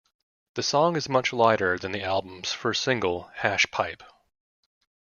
[0.55, 4.01] The song is much lighter than the album's first single, "Hash Pipe".